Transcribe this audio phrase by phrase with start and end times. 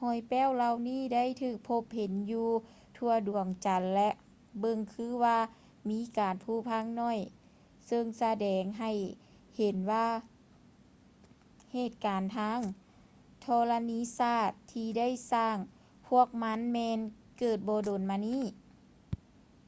[0.00, 2.48] ຮອຍແປ້ວເຫຼົ່ານີ້ໄດ້ຖືກພົບເຫັນຢູ່
[2.98, 4.10] ທົ່ວດວງຈັນ ແລະ
[4.60, 5.38] ເບິ່ງຄືວ່າ
[5.90, 7.18] ມີການຜຸພັງໜ້ອຍ
[7.86, 8.92] ເຊິ່ງສະແດງໃຫ້
[9.56, 10.08] ເຫັນວ່າ
[11.72, 12.60] ເຫດການທາງ
[13.44, 15.56] ທໍລະນີສາດທີ່ໄດ້ສ້າງ
[16.08, 16.98] ພວກມັນແມ່ນ
[17.38, 18.42] ເກີດບໍ່ດົນມານີ້